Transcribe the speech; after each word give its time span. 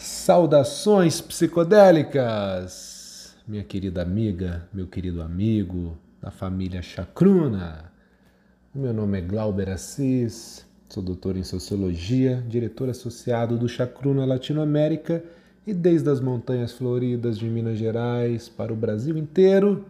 Saudações 0.00 1.20
psicodélicas, 1.20 3.34
minha 3.48 3.64
querida 3.64 4.00
amiga, 4.00 4.68
meu 4.72 4.86
querido 4.86 5.20
amigo 5.20 5.98
da 6.22 6.30
família 6.30 6.80
Chacruna. 6.80 7.90
Meu 8.72 8.94
nome 8.94 9.18
é 9.18 9.20
Glauber 9.20 9.70
Assis, 9.70 10.64
sou 10.88 11.02
doutor 11.02 11.36
em 11.36 11.42
Sociologia, 11.42 12.44
diretor 12.48 12.88
associado 12.88 13.58
do 13.58 13.68
Chacruna 13.68 14.24
Latinoamérica 14.24 15.24
e 15.66 15.74
desde 15.74 16.08
as 16.08 16.20
montanhas 16.20 16.70
floridas 16.70 17.36
de 17.36 17.46
Minas 17.46 17.76
Gerais 17.76 18.48
para 18.48 18.72
o 18.72 18.76
Brasil 18.76 19.18
inteiro, 19.18 19.84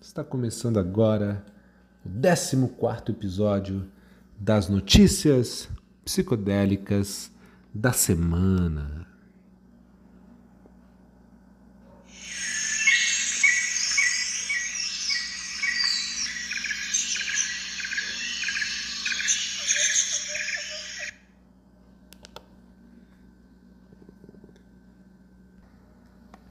está 0.00 0.22
começando 0.22 0.78
agora 0.78 1.44
o 2.06 2.08
14 2.08 2.64
episódio 3.08 3.84
das 4.38 4.68
notícias 4.68 5.68
psicodélicas 6.04 7.32
da 7.74 7.90
semana. 7.90 9.07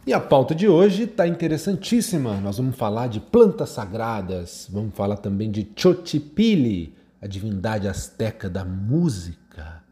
E 0.07 0.13
a 0.13 0.21
pauta 0.21 0.55
de 0.55 0.69
hoje 0.69 1.03
está 1.03 1.27
interessantíssima. 1.27 2.39
Nós 2.39 2.55
vamos 2.55 2.77
falar 2.77 3.07
de 3.07 3.19
plantas 3.19 3.71
sagradas, 3.71 4.65
vamos 4.71 4.95
falar 4.95 5.17
também 5.17 5.51
de 5.51 5.69
Chochipili, 5.75 6.95
a 7.21 7.27
divindade 7.27 7.89
asteca 7.89 8.49
da 8.49 8.63
música. 8.63 9.83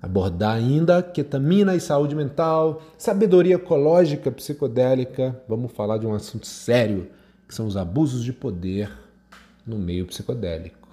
Abordar 0.00 0.54
ainda 0.54 1.02
ketamina 1.02 1.74
e 1.74 1.80
saúde 1.80 2.14
mental, 2.14 2.80
sabedoria 2.96 3.56
ecológica 3.56 4.30
psicodélica. 4.30 5.36
Vamos 5.48 5.72
falar 5.72 5.98
de 5.98 6.06
um 6.06 6.14
assunto 6.14 6.46
sério, 6.46 7.10
que 7.48 7.54
são 7.56 7.66
os 7.66 7.76
abusos 7.76 8.22
de 8.22 8.32
poder 8.32 8.88
no 9.66 9.80
meio 9.80 10.06
psicodélico. 10.06 10.88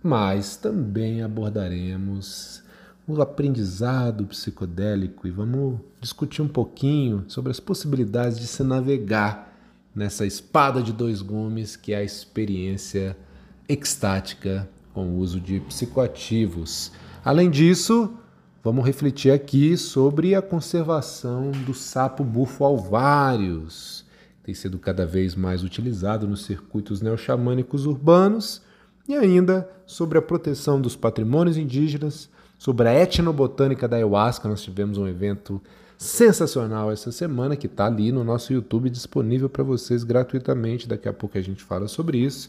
Mas 0.00 0.56
também 0.56 1.24
abordaremos 1.24 2.62
o 3.06 3.20
aprendizado 3.20 4.24
psicodélico 4.24 5.28
e 5.28 5.30
vamos 5.30 5.78
discutir 6.00 6.40
um 6.40 6.48
pouquinho 6.48 7.24
sobre 7.28 7.50
as 7.50 7.60
possibilidades 7.60 8.38
de 8.38 8.46
se 8.46 8.62
navegar 8.62 9.52
nessa 9.94 10.24
espada 10.24 10.82
de 10.82 10.92
dois 10.92 11.20
gumes 11.20 11.76
que 11.76 11.92
é 11.92 11.98
a 11.98 12.02
experiência 12.02 13.16
extática 13.68 14.68
com 14.94 15.06
o 15.08 15.18
uso 15.18 15.38
de 15.38 15.60
psicoativos. 15.60 16.92
Além 17.22 17.50
disso, 17.50 18.14
vamos 18.62 18.86
refletir 18.86 19.32
aqui 19.32 19.76
sobre 19.76 20.34
a 20.34 20.40
conservação 20.40 21.50
do 21.50 21.74
sapo 21.74 22.24
bufo 22.24 22.64
alvários, 22.64 24.04
que 24.38 24.44
tem 24.44 24.54
sido 24.54 24.78
cada 24.78 25.04
vez 25.04 25.34
mais 25.34 25.62
utilizado 25.62 26.26
nos 26.26 26.44
circuitos 26.44 27.02
neoxamânicos 27.02 27.84
urbanos, 27.86 28.62
e 29.06 29.14
ainda 29.14 29.68
sobre 29.84 30.16
a 30.16 30.22
proteção 30.22 30.80
dos 30.80 30.96
patrimônios 30.96 31.58
indígenas 31.58 32.30
sobre 32.64 32.88
a 32.88 32.94
etnobotânica 32.94 33.86
da 33.86 33.96
ayahuasca. 33.96 34.48
Nós 34.48 34.62
tivemos 34.62 34.96
um 34.96 35.06
evento 35.06 35.60
sensacional 35.98 36.90
essa 36.90 37.12
semana 37.12 37.56
que 37.56 37.66
está 37.66 37.84
ali 37.84 38.10
no 38.10 38.24
nosso 38.24 38.54
YouTube 38.54 38.88
disponível 38.88 39.50
para 39.50 39.62
vocês 39.62 40.02
gratuitamente. 40.02 40.88
Daqui 40.88 41.06
a 41.06 41.12
pouco 41.12 41.36
a 41.36 41.42
gente 41.42 41.62
fala 41.62 41.88
sobre 41.88 42.16
isso. 42.16 42.48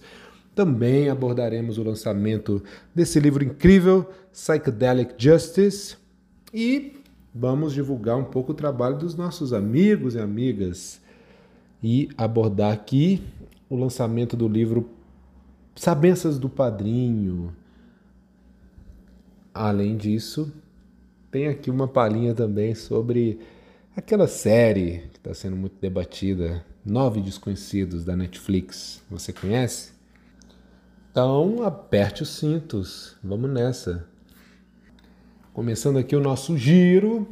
Também 0.55 1.09
abordaremos 1.09 1.77
o 1.77 1.83
lançamento 1.83 2.63
desse 2.95 3.19
livro 3.19 3.43
incrível, 3.43 4.09
Psychedelic 4.31 5.15
Justice, 5.17 5.97
e 6.53 6.93
vamos 7.33 7.73
divulgar 7.73 8.15
um 8.15 8.23
pouco 8.23 8.53
o 8.53 8.55
trabalho 8.55 8.97
dos 8.97 9.15
nossos 9.15 9.51
amigos 9.51 10.15
e 10.15 10.19
amigas 10.19 11.01
e 11.83 12.07
abordar 12.17 12.71
aqui 12.71 13.21
o 13.69 13.75
lançamento 13.75 14.37
do 14.37 14.47
livro 14.47 14.89
Sabenças 15.75 16.39
do 16.39 16.47
Padrinho, 16.47 17.53
Além 19.55 19.95
disso, 19.95 20.51
tem 21.31 21.47
aqui 21.47 21.71
uma 21.71 21.87
palhinha 21.87 22.33
também 22.33 22.75
sobre 22.75 23.39
aquela 23.95 24.27
série 24.27 25.03
que 25.13 25.17
está 25.17 25.33
sendo 25.33 25.55
muito 25.55 25.77
debatida, 25.79 26.65
Nove 26.85 27.21
Desconhecidos 27.21 28.03
da 28.03 28.17
Netflix. 28.17 29.01
Você 29.09 29.31
conhece? 29.31 29.93
Então, 31.09 31.63
aperte 31.63 32.21
os 32.21 32.35
cintos, 32.35 33.15
vamos 33.23 33.49
nessa. 33.49 34.05
Começando 35.53 35.99
aqui 35.99 36.17
o 36.17 36.21
nosso 36.21 36.57
giro 36.57 37.25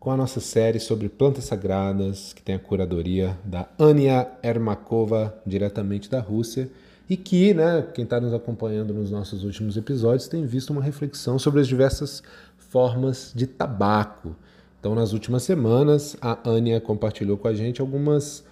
com 0.00 0.10
a 0.10 0.16
nossa 0.16 0.40
série 0.40 0.80
sobre 0.80 1.08
plantas 1.08 1.44
sagradas, 1.44 2.32
que 2.32 2.42
tem 2.42 2.56
a 2.56 2.58
curadoria 2.58 3.38
da 3.44 3.68
Ania 3.78 4.28
Ermakova, 4.42 5.40
diretamente 5.46 6.10
da 6.10 6.18
Rússia 6.18 6.68
e 7.10 7.16
que, 7.16 7.52
né, 7.52 7.84
quem 7.92 8.04
está 8.04 8.20
nos 8.20 8.32
acompanhando 8.32 8.94
nos 8.94 9.10
nossos 9.10 9.42
últimos 9.42 9.76
episódios 9.76 10.28
tem 10.28 10.46
visto 10.46 10.70
uma 10.70 10.80
reflexão 10.80 11.40
sobre 11.40 11.60
as 11.60 11.66
diversas 11.66 12.22
formas 12.56 13.32
de 13.34 13.48
tabaco. 13.48 14.36
Então, 14.78 14.94
nas 14.94 15.12
últimas 15.12 15.42
semanas, 15.42 16.16
a 16.22 16.38
Ania 16.48 16.80
compartilhou 16.80 17.36
com 17.36 17.48
a 17.48 17.52
gente 17.52 17.80
algumas 17.80 18.44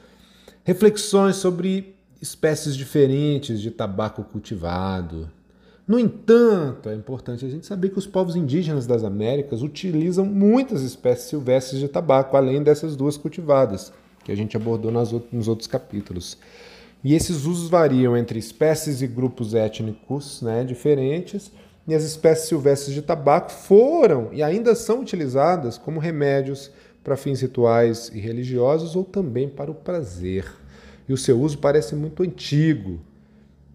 reflexões 0.65 1.37
sobre 1.37 1.95
espécies 2.21 2.77
diferentes 2.77 3.61
de 3.61 3.71
tabaco 3.71 4.25
cultivado. 4.25 5.31
No 5.87 5.97
entanto, 5.97 6.89
é 6.89 6.97
importante 6.97 7.47
a 7.47 7.49
gente 7.49 7.65
saber 7.65 7.91
que 7.91 7.99
os 7.99 8.09
povos 8.09 8.35
indígenas 8.35 8.89
das 8.89 9.05
Américas 9.05 9.63
utilizam 9.63 10.27
muitas 10.27 10.83
espécies 10.83 11.29
silvestres 11.29 11.81
de 11.81 11.87
tabaco, 11.87 12.37
além 12.37 12.61
dessas 12.61 12.97
duas 12.97 13.17
cultivadas, 13.17 13.93
que 14.25 14.33
a 14.33 14.37
gente 14.37 14.57
abordou 14.57 14.91
nos 14.91 15.47
outros 15.47 15.69
capítulos. 15.69 16.37
E 17.03 17.15
esses 17.15 17.45
usos 17.45 17.69
variam 17.69 18.17
entre 18.17 18.39
espécies 18.39 19.03
e 19.03 19.07
grupos 19.07 19.55
étnicos 19.55 20.43
né, 20.43 20.65
diferentes, 20.65 21.53
e 21.87 21.95
as 21.95 22.05
espécies 22.05 22.49
silvestres 22.49 22.95
de 22.95 23.01
tabaco 23.01 23.51
foram 23.51 24.29
e 24.33 24.43
ainda 24.43 24.75
são 24.75 25.01
utilizadas 25.01 25.79
como 25.79 25.99
remédios 25.99 26.71
para 27.03 27.17
fins 27.17 27.41
rituais 27.41 28.11
e 28.13 28.19
religiosos 28.19 28.95
ou 28.95 29.05
também 29.05 29.49
para 29.49 29.71
o 29.71 29.75
prazer. 29.75 30.45
E 31.09 31.13
o 31.13 31.17
seu 31.17 31.41
uso 31.41 31.57
parece 31.57 31.95
muito 31.95 32.23
antigo. 32.23 33.01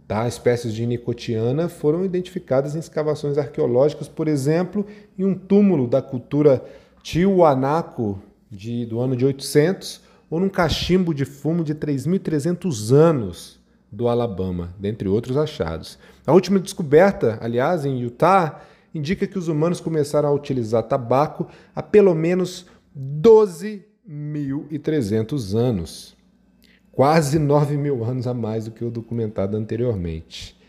Tá? 0.07 0.27
Espécies 0.27 0.73
de 0.73 0.85
nicotiana 0.85 1.67
foram 1.67 2.05
identificadas 2.05 2.75
em 2.75 2.79
escavações 2.79 3.37
arqueológicas, 3.39 4.07
por 4.07 4.27
exemplo, 4.27 4.85
em 5.17 5.23
um 5.23 5.33
túmulo 5.33 5.87
da 5.87 6.01
cultura 6.01 6.63
Tiwanaku 7.01 8.19
de, 8.51 8.85
do 8.85 8.99
ano 8.99 9.15
de 9.15 9.25
800, 9.25 10.01
ou 10.33 10.39
num 10.39 10.49
cachimbo 10.49 11.13
de 11.13 11.25
fumo 11.25 11.63
de 11.63 11.75
3.300 11.75 12.91
anos 12.91 13.61
do 13.91 14.07
Alabama, 14.07 14.73
dentre 14.79 15.07
outros 15.07 15.37
achados. 15.37 15.99
A 16.25 16.33
última 16.33 16.59
descoberta, 16.59 17.37
aliás, 17.39 17.85
em 17.85 17.99
Utah, 17.99 18.63
indica 18.95 19.27
que 19.27 19.37
os 19.37 19.47
humanos 19.47 19.79
começaram 19.79 20.27
a 20.27 20.31
utilizar 20.31 20.81
tabaco 20.81 21.47
há 21.75 21.83
pelo 21.83 22.15
menos 22.15 22.65
12.300 22.97 25.55
anos. 25.55 26.17
Quase 26.91 27.37
9 27.37 27.77
mil 27.77 28.03
anos 28.03 28.25
a 28.25 28.33
mais 28.33 28.65
do 28.65 28.71
que 28.71 28.83
o 28.83 28.89
documentado 28.89 29.55
anteriormente. 29.55 30.59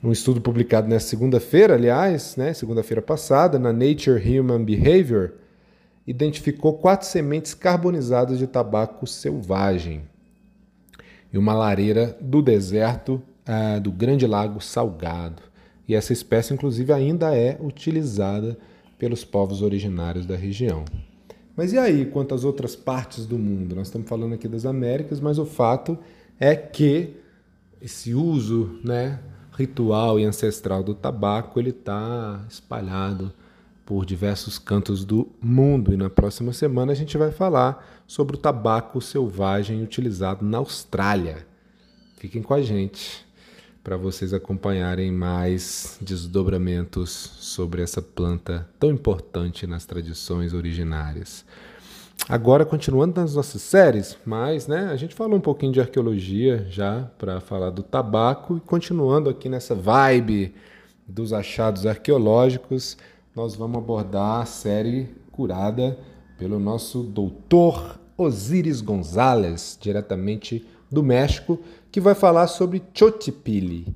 Um 0.00 0.12
estudo 0.12 0.40
publicado 0.40 0.86
nesta 0.86 1.10
segunda-feira, 1.10 1.74
aliás, 1.74 2.36
né, 2.36 2.54
segunda-feira 2.54 3.02
passada, 3.02 3.58
na 3.58 3.72
Nature 3.72 4.38
Human 4.38 4.64
Behavior, 4.64 5.32
identificou 6.06 6.74
quatro 6.74 7.06
sementes 7.06 7.52
carbonizadas 7.54 8.38
de 8.38 8.46
tabaco 8.46 9.06
selvagem 9.06 10.02
e 11.32 11.38
uma 11.38 11.52
lareira 11.52 12.16
do 12.20 12.40
deserto 12.40 13.20
ah, 13.44 13.78
do 13.78 13.90
Grande 13.90 14.26
Lago 14.26 14.60
Salgado. 14.60 15.42
E 15.88 15.94
essa 15.94 16.12
espécie, 16.12 16.54
inclusive, 16.54 16.92
ainda 16.92 17.34
é 17.36 17.56
utilizada 17.60 18.56
pelos 18.98 19.24
povos 19.24 19.62
originários 19.62 20.26
da 20.26 20.36
região. 20.36 20.84
Mas 21.56 21.72
e 21.72 21.78
aí, 21.78 22.06
quanto 22.06 22.34
às 22.34 22.44
outras 22.44 22.76
partes 22.76 23.26
do 23.26 23.38
mundo? 23.38 23.74
Nós 23.74 23.88
estamos 23.88 24.08
falando 24.08 24.34
aqui 24.34 24.48
das 24.48 24.66
Américas, 24.66 25.20
mas 25.20 25.38
o 25.38 25.46
fato 25.46 25.98
é 26.38 26.54
que 26.54 27.14
esse 27.80 28.14
uso 28.14 28.78
né, 28.84 29.20
ritual 29.52 30.18
e 30.18 30.24
ancestral 30.24 30.82
do 30.82 30.94
tabaco 30.94 31.58
ele 31.58 31.70
está 31.70 32.44
espalhado 32.48 33.32
por 33.86 34.04
diversos 34.04 34.58
cantos 34.58 35.04
do 35.04 35.28
mundo. 35.40 35.94
E 35.94 35.96
na 35.96 36.10
próxima 36.10 36.52
semana 36.52 36.90
a 36.90 36.94
gente 36.94 37.16
vai 37.16 37.30
falar 37.30 38.02
sobre 38.06 38.36
o 38.36 38.38
tabaco 38.38 39.00
selvagem 39.00 39.82
utilizado 39.82 40.44
na 40.44 40.58
Austrália. 40.58 41.46
Fiquem 42.18 42.42
com 42.42 42.52
a 42.52 42.60
gente 42.60 43.24
para 43.84 43.96
vocês 43.96 44.34
acompanharem 44.34 45.12
mais 45.12 45.96
desdobramentos 46.00 47.10
sobre 47.38 47.80
essa 47.80 48.02
planta 48.02 48.68
tão 48.80 48.90
importante 48.90 49.64
nas 49.64 49.86
tradições 49.86 50.52
originárias. 50.52 51.44
Agora, 52.28 52.64
continuando 52.64 53.20
nas 53.20 53.36
nossas 53.36 53.62
séries, 53.62 54.18
mas 54.26 54.66
né, 54.66 54.88
a 54.90 54.96
gente 54.96 55.14
falou 55.14 55.38
um 55.38 55.40
pouquinho 55.40 55.70
de 55.70 55.80
arqueologia 55.80 56.66
já 56.68 57.08
para 57.16 57.38
falar 57.38 57.70
do 57.70 57.84
tabaco 57.84 58.56
e 58.56 58.60
continuando 58.60 59.30
aqui 59.30 59.48
nessa 59.48 59.76
vibe 59.76 60.52
dos 61.06 61.32
achados 61.32 61.86
arqueológicos, 61.86 62.96
nós 63.36 63.54
vamos 63.54 63.76
abordar 63.76 64.40
a 64.40 64.46
série 64.46 65.10
curada 65.30 65.98
pelo 66.38 66.58
nosso 66.58 67.02
doutor 67.02 68.00
Osiris 68.16 68.80
Gonzalez, 68.80 69.76
diretamente 69.78 70.66
do 70.90 71.02
México, 71.02 71.60
que 71.92 72.00
vai 72.00 72.14
falar 72.14 72.46
sobre 72.46 72.82
Chotipili. 72.94 73.94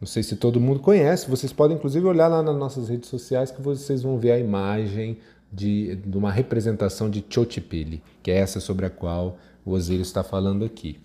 Não 0.00 0.06
sei 0.06 0.22
se 0.22 0.36
todo 0.36 0.60
mundo 0.60 0.78
conhece, 0.78 1.28
vocês 1.28 1.52
podem 1.52 1.76
inclusive 1.76 2.06
olhar 2.06 2.28
lá 2.28 2.40
nas 2.40 2.56
nossas 2.56 2.88
redes 2.88 3.08
sociais 3.08 3.50
que 3.50 3.60
vocês 3.60 4.04
vão 4.04 4.16
ver 4.16 4.30
a 4.30 4.38
imagem 4.38 5.18
de, 5.52 5.96
de 5.96 6.16
uma 6.16 6.30
representação 6.30 7.10
de 7.10 7.24
Chotipili, 7.28 8.00
que 8.22 8.30
é 8.30 8.36
essa 8.36 8.60
sobre 8.60 8.86
a 8.86 8.90
qual 8.90 9.38
o 9.64 9.72
Osiris 9.72 10.06
está 10.06 10.22
falando 10.22 10.64
aqui. 10.64 11.00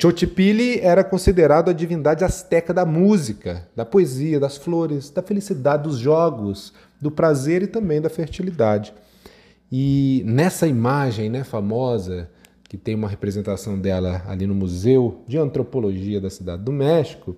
Chotipili 0.00 0.78
era 0.78 1.02
considerado 1.02 1.70
a 1.70 1.72
divindade 1.72 2.22
asteca 2.22 2.72
da 2.72 2.86
música, 2.86 3.66
da 3.74 3.84
poesia, 3.84 4.38
das 4.38 4.56
flores, 4.56 5.10
da 5.10 5.22
felicidade, 5.22 5.82
dos 5.82 5.98
jogos, 5.98 6.72
do 7.00 7.10
prazer 7.10 7.62
e 7.62 7.66
também 7.66 8.00
da 8.00 8.08
fertilidade. 8.08 8.92
E 9.70 10.22
nessa 10.26 10.66
imagem 10.66 11.28
né, 11.28 11.44
famosa, 11.44 12.30
que 12.68 12.76
tem 12.76 12.94
uma 12.94 13.08
representação 13.08 13.78
dela 13.78 14.22
ali 14.26 14.46
no 14.46 14.54
Museu 14.54 15.22
de 15.26 15.38
Antropologia 15.38 16.20
da 16.20 16.30
Cidade 16.30 16.62
do 16.62 16.72
México, 16.72 17.36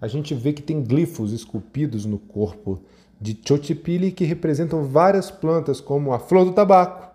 a 0.00 0.08
gente 0.08 0.34
vê 0.34 0.52
que 0.52 0.62
tem 0.62 0.82
glifos 0.82 1.32
esculpidos 1.32 2.04
no 2.04 2.18
corpo 2.18 2.82
de 3.20 3.38
Chochipilli 3.46 4.10
que 4.10 4.24
representam 4.24 4.84
várias 4.84 5.30
plantas, 5.30 5.80
como 5.80 6.12
a 6.12 6.18
flor 6.18 6.44
do 6.44 6.52
tabaco, 6.52 7.12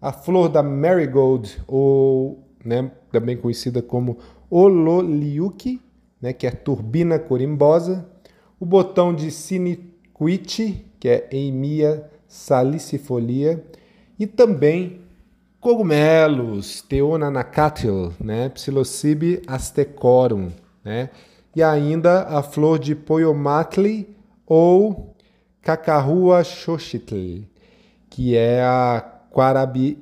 a 0.00 0.12
flor 0.12 0.48
da 0.48 0.62
marigold, 0.62 1.58
ou 1.66 2.44
né, 2.64 2.92
também 3.10 3.36
conhecida 3.36 3.82
como 3.82 4.18
ololiuki, 4.48 5.80
né, 6.22 6.32
que 6.32 6.46
é 6.46 6.50
turbina 6.50 7.18
corimbosa, 7.18 8.08
o 8.60 8.64
botão 8.64 9.12
de 9.12 9.32
siniquiti, 9.32 10.87
que 10.98 11.08
é 11.08 11.28
Eimia 11.30 12.08
salicifolia, 12.26 13.64
e 14.18 14.26
também 14.26 15.00
cogumelos, 15.60 16.82
Teonanacatil, 16.82 18.12
né, 18.20 18.48
Psilocybe 18.50 19.42
astecorum, 19.46 20.50
né, 20.84 21.10
e 21.56 21.62
ainda 21.62 22.22
a 22.22 22.42
flor 22.42 22.78
de 22.78 22.94
Poiomatli 22.94 24.14
ou 24.46 25.14
Cacarrua 25.62 26.44
xochitl, 26.44 27.42
que 28.08 28.36
é 28.36 28.62
a 28.62 29.00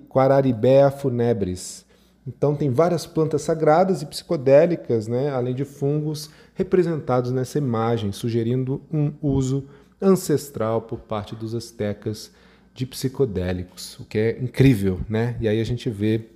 Quararibea 0.08 0.90
funebris. 0.90 1.84
Então 2.26 2.54
tem 2.54 2.70
várias 2.70 3.06
plantas 3.06 3.42
sagradas 3.42 4.02
e 4.02 4.06
psicodélicas, 4.06 5.06
né, 5.06 5.30
além 5.30 5.54
de 5.54 5.64
fungos 5.64 6.28
representados 6.54 7.30
nessa 7.30 7.58
imagem, 7.58 8.10
sugerindo 8.12 8.82
um 8.92 9.12
uso 9.22 9.68
ancestral 10.00 10.82
por 10.82 11.00
parte 11.00 11.34
dos 11.34 11.54
astecas 11.54 12.30
de 12.74 12.84
psicodélicos, 12.84 13.98
o 13.98 14.04
que 14.04 14.18
é 14.18 14.38
incrível, 14.38 15.00
né? 15.08 15.36
E 15.40 15.48
aí 15.48 15.60
a 15.60 15.64
gente 15.64 15.88
vê 15.88 16.26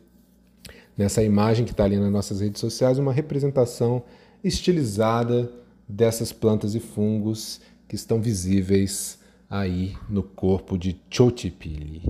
nessa 0.96 1.22
imagem 1.22 1.64
que 1.66 1.72
está 1.72 1.84
ali 1.84 1.98
nas 1.98 2.10
nossas 2.10 2.40
redes 2.40 2.60
sociais 2.60 2.98
uma 2.98 3.12
representação 3.12 4.02
estilizada 4.42 5.52
dessas 5.86 6.32
plantas 6.32 6.74
e 6.74 6.80
fungos 6.80 7.60
que 7.86 7.94
estão 7.94 8.20
visíveis 8.20 9.18
aí 9.50 9.96
no 10.08 10.22
corpo 10.22 10.78
de 10.78 10.98
Chochipilli. 11.10 12.08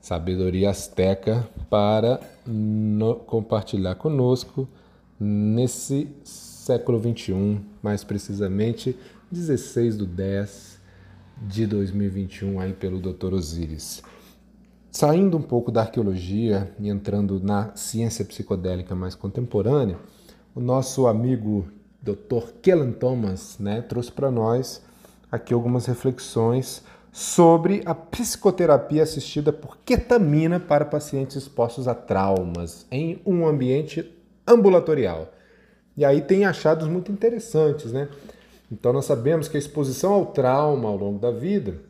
Sabedoria 0.00 0.70
asteca 0.70 1.48
para 1.68 2.20
no, 2.46 3.16
compartilhar 3.16 3.96
conosco 3.96 4.68
nesse 5.18 6.06
século 6.22 7.00
21, 7.00 7.60
mais 7.82 8.04
precisamente 8.04 8.96
16 9.32 9.96
do 9.96 10.06
10 10.06 10.75
de 11.36 11.66
2021 11.66 12.60
aí 12.60 12.72
pelo 12.72 13.00
Dr. 13.00 13.34
Osiris. 13.34 14.02
Saindo 14.90 15.36
um 15.36 15.42
pouco 15.42 15.70
da 15.70 15.82
arqueologia 15.82 16.74
e 16.78 16.88
entrando 16.88 17.38
na 17.38 17.74
ciência 17.76 18.24
psicodélica 18.24 18.94
mais 18.94 19.14
contemporânea, 19.14 19.98
o 20.54 20.60
nosso 20.60 21.06
amigo 21.06 21.68
Dr. 22.00 22.52
Kellan 22.62 22.92
Thomas 22.92 23.58
né, 23.58 23.82
trouxe 23.82 24.10
para 24.10 24.30
nós 24.30 24.82
aqui 25.30 25.52
algumas 25.52 25.86
reflexões 25.86 26.82
sobre 27.12 27.82
a 27.84 27.94
psicoterapia 27.94 29.02
assistida 29.02 29.52
por 29.52 29.78
ketamina 29.78 30.60
para 30.60 30.84
pacientes 30.84 31.36
expostos 31.36 31.88
a 31.88 31.94
traumas 31.94 32.86
em 32.90 33.20
um 33.26 33.46
ambiente 33.46 34.14
ambulatorial. 34.46 35.32
E 35.96 36.04
aí 36.04 36.20
tem 36.20 36.44
achados 36.44 36.86
muito 36.88 37.10
interessantes, 37.10 37.90
né? 37.90 38.08
Então 38.70 38.92
nós 38.92 39.04
sabemos 39.04 39.48
que 39.48 39.56
a 39.56 39.60
exposição 39.60 40.12
ao 40.12 40.26
trauma 40.26 40.88
ao 40.88 40.96
longo 40.96 41.18
da 41.18 41.30
vida 41.30 41.80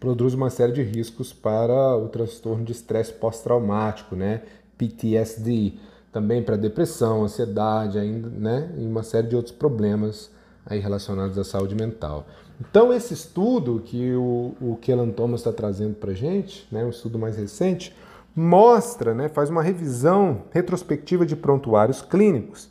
produz 0.00 0.34
uma 0.34 0.50
série 0.50 0.72
de 0.72 0.82
riscos 0.82 1.32
para 1.32 1.96
o 1.96 2.08
transtorno 2.08 2.64
de 2.64 2.72
estresse 2.72 3.12
pós-traumático, 3.12 4.16
né? 4.16 4.42
PTSD, 4.76 5.74
também 6.10 6.42
para 6.42 6.56
depressão, 6.56 7.22
ansiedade, 7.22 7.98
ainda, 7.98 8.28
né? 8.28 8.72
E 8.78 8.86
uma 8.86 9.02
série 9.02 9.28
de 9.28 9.36
outros 9.36 9.54
problemas 9.54 10.30
aí 10.66 10.80
relacionados 10.80 11.38
à 11.38 11.44
saúde 11.44 11.74
mental. 11.74 12.26
Então 12.60 12.92
esse 12.92 13.14
estudo 13.14 13.82
que 13.84 14.12
o, 14.14 14.54
o 14.60 14.78
Kellan 14.80 15.10
Thomas 15.10 15.40
está 15.40 15.52
trazendo 15.52 15.94
para 15.94 16.10
a 16.10 16.14
gente, 16.14 16.66
né? 16.72 16.84
Um 16.84 16.90
estudo 16.90 17.18
mais 17.18 17.36
recente, 17.36 17.94
mostra, 18.34 19.14
né? 19.14 19.28
Faz 19.28 19.48
uma 19.48 19.62
revisão 19.62 20.42
retrospectiva 20.50 21.24
de 21.24 21.36
prontuários 21.36 22.02
clínicos 22.02 22.68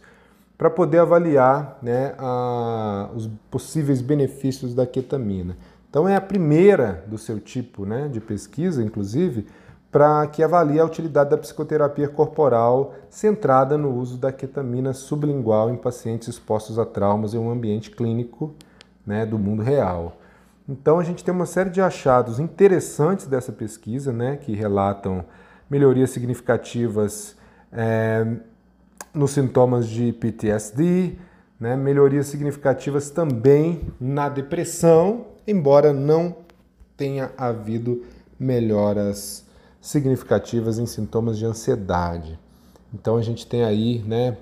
para 0.60 0.70
poder 0.70 1.00
avaliar 1.00 1.80
né, 1.82 2.14
a, 2.18 3.10
os 3.16 3.30
possíveis 3.50 4.02
benefícios 4.02 4.76
da 4.76 4.86
ketamina. 4.86 5.56
Então 5.90 6.08
é 6.08 6.18
a 6.18 6.22
primeira 6.22 7.02
do 7.08 7.18
seu 7.18 7.40
tipo 7.40 7.86
né, 7.86 8.10
de 8.10 8.20
pesquisa, 8.20 8.84
inclusive, 8.84 9.48
para 9.90 10.28
que 10.28 10.44
avalie 10.44 10.78
a 10.78 10.84
utilidade 10.84 11.30
da 11.30 11.38
psicoterapia 11.38 12.10
corporal 12.10 12.94
centrada 13.10 13.78
no 13.78 13.90
uso 13.96 14.18
da 14.18 14.34
ketamina 14.34 14.92
sublingual 14.92 15.70
em 15.70 15.78
pacientes 15.78 16.28
expostos 16.28 16.78
a 16.78 16.86
traumas 16.86 17.34
em 17.34 17.38
um 17.38 17.50
ambiente 17.50 17.90
clínico 17.90 18.54
né, 19.08 19.26
do 19.26 19.40
mundo 19.40 19.64
real. 19.64 20.18
Então 20.68 21.00
a 21.00 21.04
gente 21.06 21.24
tem 21.24 21.34
uma 21.34 21.46
série 21.46 21.70
de 21.70 21.80
achados 21.80 22.38
interessantes 22.38 23.28
dessa 23.28 23.54
pesquisa, 23.54 24.12
né, 24.12 24.36
que 24.36 24.54
relatam 24.54 25.24
melhorias 25.70 26.10
significativas 26.10 27.38
é, 27.72 28.28
nos 29.14 29.32
sintomas 29.32 29.88
de 29.88 30.14
PTSD, 30.14 31.18
né, 31.60 31.76
melhorias 31.76 32.28
significativas 32.28 33.10
também 33.10 33.82
na 34.00 34.30
depressão, 34.30 35.26
embora 35.46 35.92
não 35.92 36.36
tenha 36.96 37.32
havido 37.38 38.04
melhoras 38.40 39.46
significativas 39.82 40.80
em 40.80 40.86
sintomas 40.86 41.38
de 41.38 41.46
ansiedade. 41.46 42.40
Então 42.94 43.18
a 43.18 43.22
gente 43.22 43.46
tem 43.46 43.64
aí 43.64 44.00
né, 44.06 44.38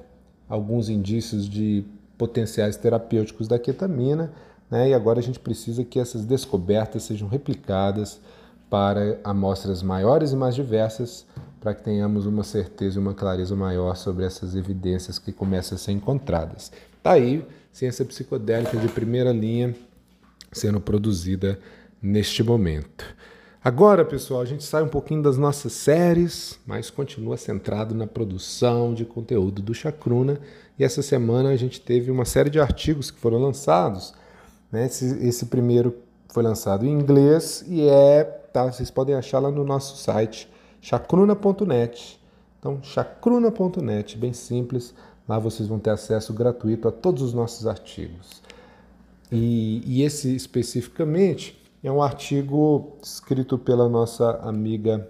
alguns 0.47 0.89
indícios 0.89 1.49
de 1.49 1.83
potenciais 2.17 2.75
terapêuticos 2.75 3.47
da 3.47 3.59
ketamina, 3.59 4.31
né, 4.69 4.89
e 4.89 4.93
agora 4.93 5.19
a 5.19 5.23
gente 5.23 5.39
precisa 5.39 5.83
que 5.83 5.99
essas 5.99 6.25
descobertas 6.25 7.03
sejam 7.03 7.27
replicadas 7.27 8.19
para 8.69 9.19
amostras 9.23 9.81
maiores 9.81 10.31
e 10.31 10.35
mais 10.35 10.53
diversas, 10.53 11.25
para 11.67 11.75
que 11.75 11.83
tenhamos 11.83 12.25
uma 12.25 12.45
certeza 12.45 12.97
e 12.97 13.01
uma 13.01 13.13
clareza 13.13 13.53
maior 13.53 13.97
sobre 13.97 14.23
essas 14.23 14.55
evidências 14.55 15.19
que 15.19 15.33
começam 15.33 15.75
a 15.75 15.77
ser 15.77 15.91
encontradas. 15.91 16.71
Está 16.97 17.11
aí, 17.11 17.45
ciência 17.73 18.05
psicodélica 18.05 18.77
de 18.77 18.87
primeira 18.87 19.33
linha 19.33 19.75
sendo 20.49 20.79
produzida 20.79 21.59
neste 22.01 22.41
momento. 22.41 23.03
Agora, 23.61 24.05
pessoal, 24.05 24.39
a 24.39 24.45
gente 24.45 24.63
sai 24.63 24.81
um 24.81 24.87
pouquinho 24.87 25.21
das 25.21 25.37
nossas 25.37 25.73
séries, 25.73 26.57
mas 26.65 26.89
continua 26.89 27.35
centrado 27.35 27.93
na 27.93 28.07
produção 28.07 28.93
de 28.93 29.03
conteúdo 29.03 29.61
do 29.61 29.73
Chacruna. 29.73 30.39
E 30.79 30.85
essa 30.85 31.01
semana 31.01 31.49
a 31.49 31.57
gente 31.57 31.81
teve 31.81 32.09
uma 32.09 32.23
série 32.23 32.49
de 32.49 32.61
artigos 32.61 33.11
que 33.11 33.19
foram 33.19 33.39
lançados. 33.39 34.13
Né? 34.71 34.85
Esse, 34.85 35.05
esse 35.27 35.47
primeiro 35.47 35.97
foi 36.29 36.43
lançado 36.43 36.85
em 36.85 36.93
inglês 36.93 37.65
e 37.67 37.89
é, 37.89 38.23
tá, 38.23 38.71
vocês 38.71 38.89
podem 38.89 39.15
achar 39.15 39.39
lá 39.39 39.51
no 39.51 39.65
nosso 39.65 39.97
site 39.97 40.47
chacruna.net. 40.81 42.19
Então, 42.59 42.81
chacruna.net, 42.83 44.17
bem 44.17 44.33
simples. 44.33 44.93
Lá 45.27 45.37
vocês 45.39 45.67
vão 45.67 45.79
ter 45.79 45.89
acesso 45.89 46.33
gratuito 46.33 46.87
a 46.87 46.91
todos 46.91 47.21
os 47.21 47.33
nossos 47.33 47.67
artigos. 47.67 48.41
E, 49.31 49.81
e 49.85 50.03
esse 50.03 50.35
especificamente 50.35 51.61
é 51.83 51.91
um 51.91 52.01
artigo 52.01 52.97
escrito 53.03 53.57
pela 53.57 53.89
nossa 53.89 54.31
amiga 54.41 55.07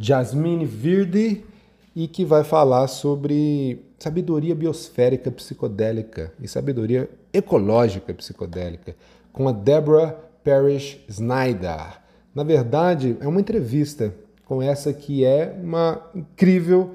Jasmine 0.00 0.64
Virdi 0.64 1.44
e 1.94 2.08
que 2.08 2.24
vai 2.24 2.42
falar 2.42 2.88
sobre 2.88 3.84
sabedoria 3.98 4.54
biosférica 4.54 5.30
psicodélica 5.30 6.32
e 6.40 6.48
sabedoria 6.48 7.08
ecológica 7.32 8.12
psicodélica 8.14 8.96
com 9.32 9.48
a 9.48 9.52
Deborah 9.52 10.16
Parrish 10.44 11.02
Snyder. 11.08 12.00
Na 12.34 12.42
verdade, 12.42 13.16
é 13.20 13.26
uma 13.26 13.40
entrevista 13.40 14.14
com 14.44 14.60
essa 14.60 14.92
que 14.92 15.24
é 15.24 15.56
uma 15.62 16.02
incrível 16.14 16.94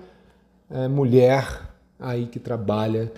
é, 0.69 0.87
mulher 0.87 1.69
aí 1.99 2.27
que 2.27 2.39
trabalha 2.39 3.11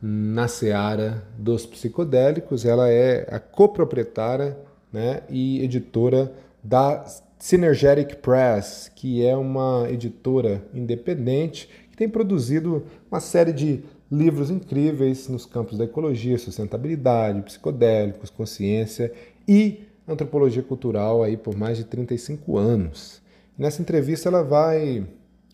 na 0.00 0.46
seara 0.46 1.24
dos 1.36 1.66
psicodélicos. 1.66 2.64
Ela 2.64 2.88
é 2.88 3.26
a 3.34 3.40
coproprietária 3.40 4.56
né, 4.92 5.22
e 5.28 5.62
editora 5.62 6.32
da 6.62 7.04
Synergetic 7.38 8.16
Press, 8.16 8.90
que 8.94 9.24
é 9.24 9.36
uma 9.36 9.86
editora 9.90 10.62
independente 10.74 11.68
que 11.90 11.96
tem 11.96 12.08
produzido 12.08 12.84
uma 13.10 13.20
série 13.20 13.52
de 13.52 13.82
livros 14.10 14.50
incríveis 14.50 15.28
nos 15.28 15.44
campos 15.44 15.76
da 15.76 15.84
ecologia, 15.84 16.38
sustentabilidade, 16.38 17.42
psicodélicos, 17.42 18.30
consciência 18.30 19.12
e 19.48 19.88
antropologia 20.06 20.62
cultural 20.62 21.22
aí 21.22 21.36
por 21.36 21.56
mais 21.56 21.78
de 21.78 21.84
35 21.84 22.58
anos. 22.58 23.22
Nessa 23.56 23.80
entrevista 23.80 24.28
ela 24.28 24.44
vai 24.44 25.06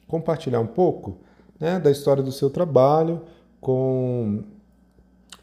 compartilhar 0.08 0.60
um 0.60 0.66
pouco 0.66 1.16
né, 1.58 1.78
da 1.78 1.90
história 1.90 2.22
do 2.22 2.32
seu 2.32 2.50
trabalho 2.50 3.22
com, 3.60 4.42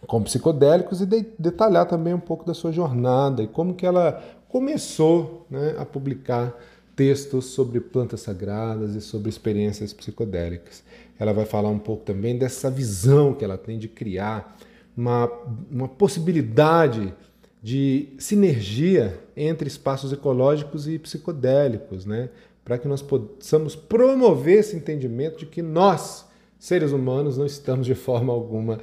com 0.05 0.21
psicodélicos 0.23 1.01
e 1.01 1.05
de, 1.05 1.25
detalhar 1.39 1.87
também 1.87 2.13
um 2.13 2.19
pouco 2.19 2.45
da 2.45 2.53
sua 2.53 2.71
jornada 2.71 3.41
e 3.41 3.47
como 3.47 3.73
que 3.73 3.85
ela 3.85 4.21
começou 4.49 5.47
né, 5.49 5.75
a 5.77 5.85
publicar 5.85 6.53
textos 6.95 7.45
sobre 7.45 7.79
plantas 7.79 8.21
sagradas 8.21 8.95
e 8.95 9.01
sobre 9.01 9.29
experiências 9.29 9.93
psicodélicas. 9.93 10.83
Ela 11.17 11.33
vai 11.33 11.45
falar 11.45 11.69
um 11.69 11.79
pouco 11.79 12.03
também 12.03 12.37
dessa 12.37 12.69
visão 12.69 13.33
que 13.33 13.45
ela 13.45 13.57
tem 13.57 13.79
de 13.79 13.87
criar 13.87 14.57
uma, 14.95 15.31
uma 15.71 15.87
possibilidade 15.87 17.13
de 17.61 18.09
sinergia 18.17 19.19
entre 19.37 19.67
espaços 19.67 20.11
ecológicos 20.11 20.87
e 20.87 20.97
psicodélicos, 20.97 22.05
né? 22.05 22.29
para 22.63 22.77
que 22.77 22.87
nós 22.87 23.01
possamos 23.01 23.75
promover 23.75 24.59
esse 24.59 24.75
entendimento 24.75 25.39
de 25.39 25.45
que 25.45 25.61
nós, 25.61 26.25
seres 26.59 26.91
humanos, 26.91 27.37
não 27.37 27.45
estamos 27.45 27.85
de 27.85 27.95
forma 27.95 28.31
alguma 28.31 28.79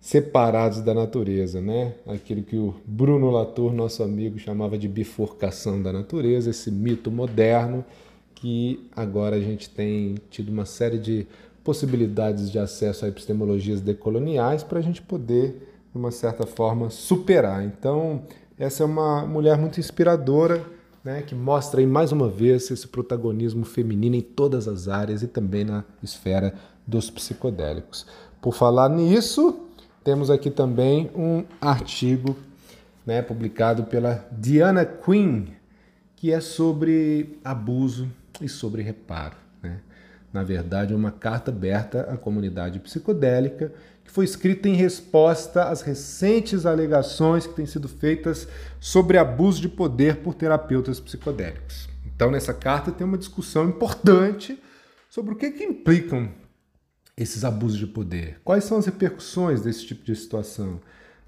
separados 0.00 0.80
da 0.80 0.92
natureza, 0.92 1.60
né? 1.60 1.94
Aquilo 2.06 2.42
que 2.42 2.56
o 2.56 2.74
Bruno 2.84 3.30
Latour, 3.30 3.72
nosso 3.72 4.02
amigo, 4.02 4.36
chamava 4.36 4.76
de 4.76 4.88
bifurcação 4.88 5.80
da 5.80 5.92
natureza, 5.92 6.50
esse 6.50 6.72
mito 6.72 7.08
moderno 7.10 7.84
que 8.34 8.84
agora 8.96 9.36
a 9.36 9.40
gente 9.40 9.70
tem 9.70 10.16
tido 10.28 10.48
uma 10.48 10.66
série 10.66 10.98
de 10.98 11.24
possibilidades 11.62 12.50
de 12.50 12.58
acesso 12.58 13.04
a 13.04 13.08
epistemologias 13.08 13.80
decoloniais 13.80 14.64
para 14.64 14.80
a 14.80 14.82
gente 14.82 15.00
poder, 15.00 15.71
de 15.92 15.98
uma 15.98 16.10
certa 16.10 16.46
forma, 16.46 16.88
superar. 16.88 17.62
Então, 17.62 18.22
essa 18.58 18.82
é 18.82 18.86
uma 18.86 19.26
mulher 19.26 19.58
muito 19.58 19.78
inspiradora, 19.78 20.64
né, 21.04 21.22
que 21.22 21.34
mostra 21.34 21.80
aí 21.80 21.86
mais 21.86 22.12
uma 22.12 22.28
vez 22.28 22.70
esse 22.70 22.88
protagonismo 22.88 23.64
feminino 23.64 24.16
em 24.16 24.20
todas 24.20 24.66
as 24.66 24.88
áreas 24.88 25.22
e 25.22 25.26
também 25.26 25.64
na 25.64 25.84
esfera 26.02 26.54
dos 26.86 27.10
psicodélicos. 27.10 28.06
Por 28.40 28.54
falar 28.54 28.88
nisso, 28.88 29.60
temos 30.02 30.30
aqui 30.30 30.50
também 30.50 31.10
um 31.14 31.44
artigo 31.60 32.36
né, 33.04 33.20
publicado 33.20 33.84
pela 33.84 34.26
Diana 34.32 34.84
Quinn, 34.84 35.46
que 36.16 36.32
é 36.32 36.40
sobre 36.40 37.38
abuso 37.44 38.08
e 38.40 38.48
sobre 38.48 38.82
reparo. 38.82 39.36
Né? 39.62 39.80
Na 40.32 40.42
verdade, 40.42 40.92
é 40.92 40.96
uma 40.96 41.10
carta 41.10 41.50
aberta 41.50 42.02
à 42.02 42.16
comunidade 42.16 42.78
psicodélica 42.78 43.72
que 44.04 44.10
foi 44.10 44.24
escrita 44.24 44.68
em 44.68 44.74
resposta 44.74 45.64
às 45.64 45.82
recentes 45.82 46.66
alegações 46.66 47.46
que 47.46 47.54
têm 47.54 47.66
sido 47.66 47.88
feitas 47.88 48.48
sobre 48.80 49.18
abuso 49.18 49.60
de 49.60 49.68
poder 49.68 50.16
por 50.16 50.34
terapeutas 50.34 51.00
psicodélicos. 51.00 51.88
Então, 52.14 52.30
nessa 52.30 52.54
carta 52.54 52.92
tem 52.92 53.06
uma 53.06 53.18
discussão 53.18 53.68
importante 53.68 54.60
sobre 55.08 55.34
o 55.34 55.36
que, 55.36 55.50
que 55.50 55.64
implicam 55.64 56.30
esses 57.16 57.44
abusos 57.44 57.78
de 57.78 57.86
poder? 57.86 58.40
Quais 58.44 58.64
são 58.64 58.78
as 58.78 58.86
repercussões 58.86 59.60
desse 59.60 59.86
tipo 59.86 60.04
de 60.04 60.16
situação? 60.16 60.80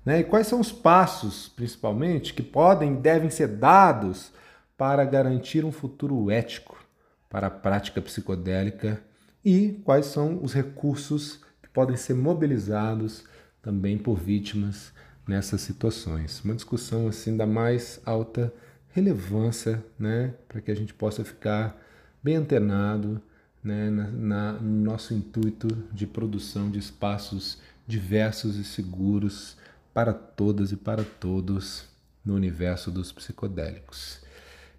Né? 0.04 0.20
E 0.20 0.24
quais 0.24 0.46
são 0.46 0.60
os 0.60 0.72
passos, 0.72 1.48
principalmente, 1.48 2.34
que 2.34 2.42
podem 2.42 2.94
e 2.94 2.96
devem 2.96 3.30
ser 3.30 3.48
dados 3.48 4.32
para 4.76 5.04
garantir 5.04 5.64
um 5.64 5.72
futuro 5.72 6.30
ético 6.30 6.82
para 7.30 7.46
a 7.46 7.50
prática 7.50 8.00
psicodélica 8.00 9.02
e 9.44 9.80
quais 9.84 10.06
são 10.06 10.42
os 10.42 10.52
recursos 10.52 11.40
podem 11.74 11.96
ser 11.96 12.14
mobilizados 12.14 13.24
também 13.60 13.98
por 13.98 14.14
vítimas 14.18 14.92
nessas 15.26 15.60
situações. 15.60 16.40
Uma 16.44 16.54
discussão 16.54 17.08
assim 17.08 17.36
da 17.36 17.46
mais 17.46 18.00
alta 18.06 18.54
relevância, 18.92 19.84
né, 19.98 20.32
para 20.48 20.60
que 20.60 20.70
a 20.70 20.76
gente 20.76 20.94
possa 20.94 21.24
ficar 21.24 21.76
bem 22.22 22.36
antenado 22.36 23.20
né, 23.62 23.90
na, 23.90 24.06
na, 24.06 24.52
no 24.52 24.84
nosso 24.84 25.12
intuito 25.12 25.66
de 25.92 26.06
produção 26.06 26.70
de 26.70 26.78
espaços 26.78 27.58
diversos 27.86 28.56
e 28.56 28.64
seguros 28.64 29.56
para 29.92 30.12
todas 30.12 30.70
e 30.70 30.76
para 30.76 31.02
todos 31.02 31.86
no 32.24 32.34
universo 32.34 32.90
dos 32.90 33.10
psicodélicos. 33.10 34.22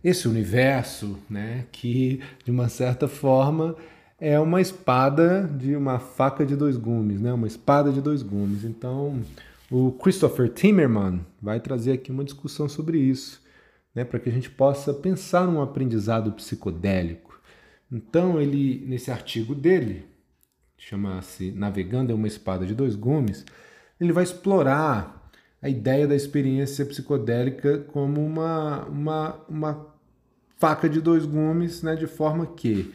Esse 0.03 0.27
universo, 0.27 1.19
né, 1.29 1.65
que 1.71 2.21
de 2.43 2.51
uma 2.51 2.69
certa 2.69 3.07
forma 3.07 3.75
é 4.19 4.39
uma 4.39 4.61
espada 4.61 5.43
de 5.43 5.75
uma 5.75 5.99
faca 5.99 6.45
de 6.45 6.55
dois 6.55 6.77
gumes, 6.77 7.19
né, 7.19 7.33
uma 7.33 7.47
espada 7.47 7.91
de 7.91 8.01
dois 8.01 8.21
gumes. 8.21 8.63
Então, 8.63 9.21
o 9.69 9.91
Christopher 9.91 10.49
Timmerman 10.49 11.25
vai 11.41 11.59
trazer 11.59 11.91
aqui 11.93 12.11
uma 12.11 12.23
discussão 12.23 12.69
sobre 12.69 12.97
isso, 12.97 13.41
né, 13.93 14.03
para 14.05 14.19
que 14.19 14.29
a 14.29 14.31
gente 14.31 14.49
possa 14.49 14.93
pensar 14.93 15.45
num 15.45 15.61
aprendizado 15.61 16.31
psicodélico. 16.31 17.39
Então, 17.91 18.41
ele, 18.41 18.83
nesse 18.87 19.11
artigo 19.11 19.53
dele, 19.53 20.05
chama-se 20.77 21.51
Navegando 21.51 22.11
é 22.11 22.15
uma 22.15 22.27
espada 22.27 22.65
de 22.65 22.73
dois 22.73 22.95
gumes, 22.95 23.45
ele 23.99 24.11
vai 24.11 24.23
explorar 24.23 25.29
a 25.61 25.69
ideia 25.69 26.07
da 26.07 26.15
experiência 26.15 26.85
psicodélica 26.85 27.79
como 27.91 28.23
uma, 28.23 28.85
uma, 28.85 29.45
uma 29.47 29.87
faca 30.57 30.87
de 30.87 31.01
dois 31.01 31.25
gumes, 31.25 31.81
né, 31.81 31.95
de 31.95 32.07
forma 32.07 32.45
que, 32.45 32.93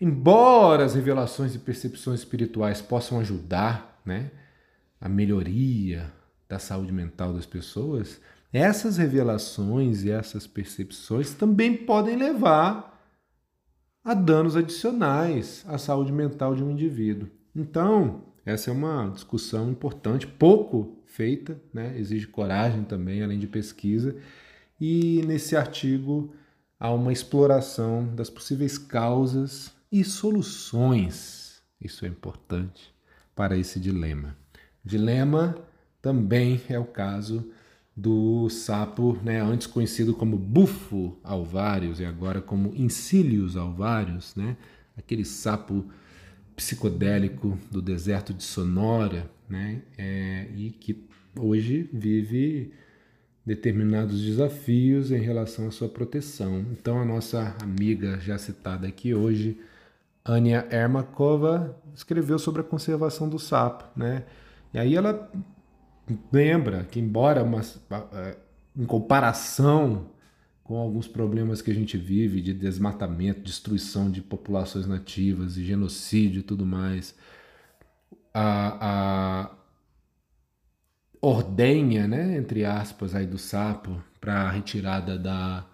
embora 0.00 0.84
as 0.84 0.94
revelações 0.94 1.54
e 1.54 1.58
percepções 1.58 2.20
espirituais 2.20 2.80
possam 2.80 3.18
ajudar 3.20 4.00
né, 4.04 4.30
a 5.00 5.08
melhoria 5.08 6.12
da 6.48 6.58
saúde 6.58 6.92
mental 6.92 7.32
das 7.32 7.46
pessoas, 7.46 8.20
essas 8.52 8.96
revelações 8.96 10.04
e 10.04 10.10
essas 10.10 10.46
percepções 10.46 11.34
também 11.34 11.76
podem 11.76 12.16
levar 12.16 12.98
a 14.02 14.14
danos 14.14 14.56
adicionais 14.56 15.64
à 15.68 15.76
saúde 15.76 16.12
mental 16.12 16.54
de 16.54 16.64
um 16.64 16.70
indivíduo. 16.70 17.28
Então, 17.54 18.22
essa 18.46 18.70
é 18.70 18.72
uma 18.72 19.10
discussão 19.10 19.70
importante, 19.70 20.26
pouco 20.26 20.96
feita, 21.04 21.60
né? 21.74 21.98
exige 21.98 22.26
coragem 22.26 22.84
também, 22.84 23.22
além 23.22 23.38
de 23.38 23.46
pesquisa, 23.46 24.16
e 24.80 25.22
nesse 25.26 25.56
artigo 25.56 26.32
há 26.80 26.90
uma 26.90 27.12
exploração 27.12 28.14
das 28.14 28.30
possíveis 28.30 28.78
causas 28.78 29.72
e 29.90 30.04
soluções, 30.04 31.62
isso 31.80 32.04
é 32.04 32.08
importante, 32.08 32.94
para 33.34 33.56
esse 33.56 33.78
dilema. 33.78 34.36
Dilema 34.84 35.56
também 36.00 36.60
é 36.68 36.78
o 36.78 36.84
caso 36.84 37.50
do 37.96 38.48
sapo, 38.48 39.18
né, 39.24 39.40
antes 39.40 39.66
conhecido 39.66 40.14
como 40.14 40.36
bufo 40.38 41.18
alvários 41.22 41.98
e 41.98 42.04
agora 42.04 42.40
como 42.40 42.72
Incilius 42.76 43.56
alvários, 43.56 44.36
né, 44.36 44.56
aquele 44.96 45.24
sapo 45.24 45.84
psicodélico 46.54 47.58
do 47.70 47.82
deserto 47.82 48.32
de 48.32 48.44
Sonora, 48.44 49.28
né, 49.48 49.82
é, 49.96 50.48
e 50.56 50.70
que 50.70 51.04
hoje 51.36 51.88
vive 51.92 52.72
determinados 53.44 54.20
desafios 54.22 55.10
em 55.10 55.20
relação 55.20 55.68
à 55.68 55.70
sua 55.70 55.88
proteção. 55.88 56.66
Então 56.70 57.00
a 57.00 57.04
nossa 57.04 57.56
amiga 57.62 58.20
já 58.20 58.36
citada 58.36 58.86
aqui 58.86 59.14
hoje, 59.14 59.58
Ania 60.32 60.66
Ermakova, 60.70 61.76
escreveu 61.94 62.38
sobre 62.38 62.60
a 62.60 62.64
conservação 62.64 63.28
do 63.28 63.38
sapo, 63.38 63.84
né? 63.98 64.24
E 64.72 64.78
aí 64.78 64.94
ela 64.94 65.30
lembra 66.32 66.84
que, 66.84 67.00
embora 67.00 67.42
uma, 67.42 67.62
em 68.76 68.84
comparação 68.84 70.10
com 70.62 70.76
alguns 70.76 71.08
problemas 71.08 71.62
que 71.62 71.70
a 71.70 71.74
gente 71.74 71.96
vive 71.96 72.42
de 72.42 72.52
desmatamento, 72.52 73.40
destruição 73.40 74.10
de 74.10 74.20
populações 74.20 74.86
nativas 74.86 75.56
e 75.56 75.64
genocídio 75.64 76.40
e 76.40 76.42
tudo 76.42 76.66
mais, 76.66 77.14
a, 78.34 79.46
a 79.46 79.50
ordenha, 81.22 82.06
né, 82.06 82.36
entre 82.36 82.66
aspas, 82.66 83.14
aí 83.14 83.26
do 83.26 83.38
sapo 83.38 84.02
para 84.20 84.42
a 84.42 84.50
retirada 84.50 85.18
da 85.18 85.66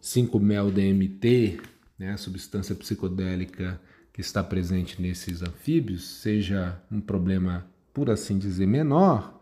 5-mel-DMT, 0.00 1.60
né, 2.02 2.14
a 2.14 2.16
substância 2.16 2.74
psicodélica 2.74 3.80
que 4.12 4.20
está 4.20 4.42
presente 4.42 5.00
nesses 5.00 5.40
anfíbios, 5.40 6.04
seja 6.20 6.76
um 6.90 7.00
problema, 7.00 7.64
por 7.94 8.10
assim 8.10 8.38
dizer, 8.38 8.66
menor, 8.66 9.40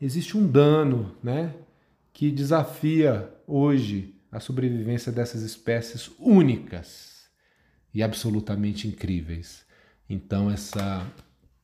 existe 0.00 0.36
um 0.36 0.46
dano 0.46 1.16
né, 1.22 1.54
que 2.12 2.30
desafia 2.30 3.32
hoje 3.46 4.14
a 4.30 4.38
sobrevivência 4.38 5.10
dessas 5.10 5.40
espécies 5.40 6.10
únicas 6.18 7.24
e 7.94 8.02
absolutamente 8.02 8.86
incríveis. 8.86 9.64
Então, 10.08 10.50
essa 10.50 11.06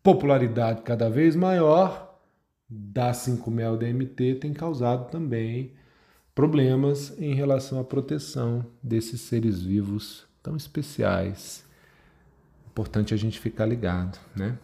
popularidade 0.02 0.80
cada 0.80 1.10
vez 1.10 1.36
maior 1.36 2.18
da 2.66 3.12
5-mel 3.12 3.76
DMT 3.76 4.36
tem 4.36 4.54
causado 4.54 5.10
também 5.10 5.74
problemas 6.34 7.12
em 7.18 7.34
relação 7.34 7.78
à 7.78 7.84
proteção 7.84 8.64
desses 8.82 9.20
seres 9.20 9.60
vivos 9.60 10.29
tão 10.42 10.56
especiais. 10.56 11.64
Importante 12.70 13.12
a 13.12 13.16
gente 13.16 13.38
ficar 13.38 13.66
ligado, 13.66 14.18
né? 14.34 14.58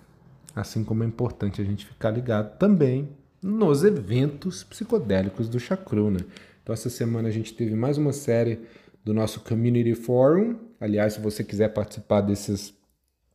Assim 0.55 0.83
como 0.83 1.05
é 1.05 1.07
importante 1.07 1.61
a 1.61 1.65
gente 1.65 1.85
ficar 1.85 2.11
ligado 2.11 2.57
também 2.59 3.09
nos 3.43 3.85
eventos 3.85 4.65
psicodélicos 4.65 5.49
do 5.49 5.61
Chacruna. 5.61 6.25
Então 6.63 6.73
essa 6.73 6.89
semana 6.89 7.29
a 7.29 7.33
gente 7.33 7.55
teve 7.55 7.75
mais 7.75 7.99
uma 7.99 8.13
série 8.13 8.61
do 9.05 9.13
nosso 9.13 9.41
Community 9.41 9.95
Forum. 9.95 10.59
Aliás, 10.81 11.15
se 11.15 11.21
você 11.21 11.45
quiser 11.45 11.69
participar 11.69 12.23
desses 12.23 12.75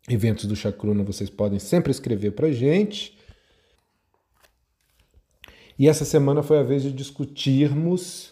eventos 0.09 0.45
do 0.45 0.55
Chacruna, 0.55 1.03
vocês 1.03 1.29
podem 1.29 1.59
sempre 1.59 1.91
escrever 1.91 2.31
para 2.31 2.51
gente. 2.51 3.17
E 5.77 5.87
essa 5.87 6.05
semana 6.05 6.43
foi 6.43 6.59
a 6.59 6.63
vez 6.63 6.83
de 6.83 6.91
discutirmos 6.91 8.30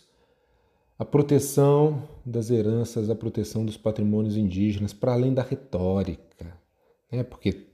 a 0.99 1.05
proteção 1.05 2.03
das 2.25 2.51
heranças, 2.51 3.09
a 3.09 3.15
proteção 3.15 3.65
dos 3.65 3.77
patrimônios 3.77 4.35
indígenas, 4.35 4.91
para 4.91 5.13
além 5.13 5.33
da 5.33 5.41
retórica. 5.41 6.53
Né? 7.09 7.23
Porque 7.23 7.67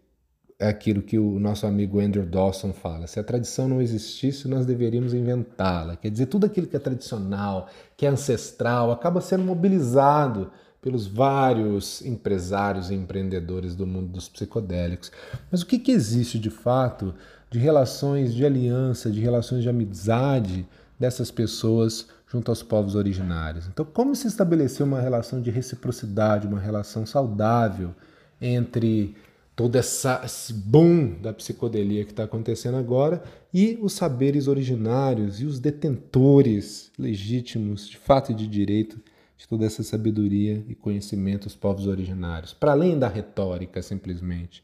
é 0.60 0.68
aquilo 0.68 1.02
que 1.02 1.18
o 1.18 1.40
nosso 1.40 1.66
amigo 1.66 2.00
Andrew 2.00 2.24
Dawson 2.24 2.72
fala: 2.72 3.08
se 3.08 3.20
a 3.20 3.24
tradição 3.24 3.68
não 3.68 3.82
existisse, 3.82 4.48
nós 4.48 4.66
deveríamos 4.68 5.14
inventá-la. 5.16 5.96
Quer 5.96 6.12
dizer, 6.12 6.28
tudo 6.28 6.46
aquilo 6.46 6.68
que 6.68 6.76
é 6.76 6.80
tradicional, 6.80 7.68
que 7.98 8.06
é 8.06 8.10
ancestral, 8.10 8.92
acaba 8.92 9.20
sendo 9.20 9.44
mobilizado 9.44 10.52
pelos 10.80 11.08
vários 11.08 12.06
empresários 12.06 12.92
e 12.92 12.94
empreendedores 12.94 13.76
do 13.76 13.88
mundo 13.88 14.10
dos 14.10 14.30
psicodélicos. 14.30 15.12
Mas 15.52 15.64
o 15.64 15.66
que, 15.66 15.80
que 15.80 15.92
existe 15.92 16.38
de 16.38 16.52
fato 16.52 17.16
de 17.50 17.58
relações 17.58 18.36
de 18.36 18.46
aliança, 18.46 19.10
de 19.10 19.20
relações 19.20 19.64
de 19.64 19.70
amizade 19.70 20.68
dessas 21.00 21.32
pessoas 21.32 22.08
junto 22.36 22.52
aos 22.52 22.62
povos 22.62 22.96
originários? 22.96 23.66
Então, 23.68 23.86
como 23.86 24.14
se 24.14 24.28
estabeleceu 24.28 24.86
uma 24.86 25.00
relação 25.00 25.42
de 25.42 25.50
reciprocidade, 25.50 26.48
uma 26.48 26.60
relação 26.60 27.06
saudável 27.06 27.96
entre 28.42 29.16
todo 29.56 29.78
essa, 29.78 30.22
esse 30.26 30.54
boom 30.54 31.16
da 31.22 31.32
psicodelia 31.32 32.04
que 32.04 32.12
está 32.12 32.26
acontecendo 32.26 32.76
agora 32.76 33.24
e 33.54 33.80
os 33.82 33.94
saberes 33.94 34.50
originários 34.50 35.40
e 35.40 35.46
os 35.46 35.60
detentores 35.60 36.92
legítimos 37.00 37.88
de 37.88 37.98
fato 37.98 38.34
e 38.34 38.36
de 38.36 38.48
direito 38.48 39.00
de 39.38 39.48
toda 39.48 39.66
essa 39.66 39.82
sabedoria 39.82 40.62
e 40.68 40.76
conhecimento 40.76 41.44
dos 41.44 41.56
povos 41.56 41.88
originários, 41.88 42.54
para 42.54 42.74
além 42.74 43.00
da 43.00 43.08
retórica 43.08 43.82
simplesmente. 43.82 44.62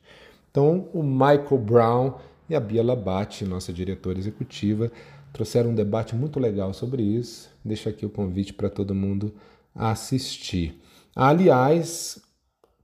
Então, 0.50 0.90
o 0.94 1.01
Michael 1.01 1.58
Brown 1.58 2.13
e 2.50 2.56
a 2.56 2.60
Bia 2.60 2.84
Labate, 2.84 3.46
nossa 3.46 3.72
diretora 3.72 4.20
executiva, 4.20 4.92
trouxeram 5.32 5.70
um 5.70 5.75
debate 5.75 6.16
muito 6.16 6.40
legal 6.40 6.74
sobre 6.74 7.01
isso. 7.01 7.50
Deixo 7.63 7.89
aqui 7.89 8.06
o 8.06 8.10
convite 8.10 8.53
para 8.53 8.70
todo 8.70 8.96
mundo 8.96 9.34
assistir. 9.74 10.82
Aliás, 11.15 12.22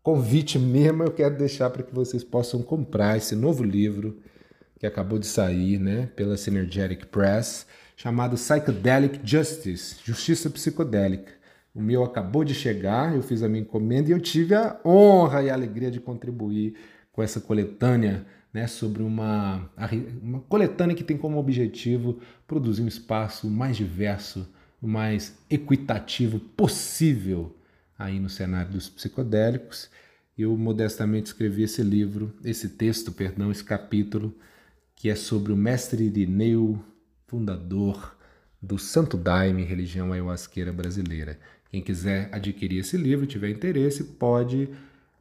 convite 0.04 0.60
mesmo 0.60 1.04
eu 1.04 1.12
quero 1.12 1.38
deixar 1.38 1.70
para 1.70 1.84
que 1.84 1.94
vocês 1.94 2.24
possam 2.24 2.62
comprar 2.62 3.18
esse 3.18 3.36
novo 3.36 3.64
livro 3.64 4.20
que 4.80 4.86
acabou 4.86 5.18
de 5.18 5.26
sair, 5.26 5.80
né, 5.80 6.08
pela 6.16 6.38
Synergetic 6.38 7.08
Press, 7.08 7.66
chamado 7.96 8.36
Psychedelic 8.36 9.20
Justice, 9.24 9.98
Justiça 10.04 10.50
Psicodélica. 10.50 11.32
O 11.74 11.82
meu 11.82 12.04
acabou 12.04 12.44
de 12.44 12.54
chegar, 12.54 13.16
eu 13.16 13.22
fiz 13.22 13.42
a 13.42 13.50
minha 13.50 13.62
encomenda 13.62 14.10
e 14.10 14.12
eu 14.12 14.20
tive 14.20 14.54
a 14.56 14.80
honra 14.86 15.44
e 15.44 15.50
a 15.50 15.54
alegria 15.54 15.92
de 15.92 16.00
contribuir 16.00 16.76
com 17.12 17.24
essa 17.24 17.42
coletânea, 17.42 18.26
né, 18.54 18.68
sobre 18.68 19.04
uma, 19.04 19.70
uma 20.22 20.40
coletânea 20.42 20.96
que 20.96 21.04
tem 21.04 21.18
como 21.18 21.38
objetivo 21.38 22.20
produzir 22.48 22.82
um 22.82 22.88
espaço 22.88 23.50
mais 23.50 23.76
diverso, 23.76 24.48
o 24.88 24.90
mais 24.90 25.38
equitativo 25.50 26.40
possível 26.40 27.54
aí 28.00 28.22
no 28.22 28.30
cenário 28.30 28.72
dos 28.72 28.88
psicodélicos. 28.88 29.90
Eu 30.38 30.56
modestamente 30.56 31.26
escrevi 31.28 31.64
esse 31.64 31.84
livro, 31.84 32.34
esse 32.42 32.70
texto, 32.70 33.12
perdão, 33.12 33.52
esse 33.52 33.66
capítulo, 33.66 34.34
que 34.96 35.10
é 35.10 35.16
sobre 35.16 35.52
o 35.52 35.58
mestre 35.58 36.06
Irineu, 36.06 36.82
fundador 37.28 38.16
do 38.62 38.80
Santo 38.80 39.18
Daime, 39.18 39.66
religião 39.66 40.14
ayahuasqueira 40.14 40.72
brasileira. 40.72 41.38
Quem 41.70 41.82
quiser 41.82 42.30
adquirir 42.32 42.80
esse 42.80 42.96
livro, 42.96 43.28
tiver 43.28 43.50
interesse, 43.50 44.06
pode 44.06 44.70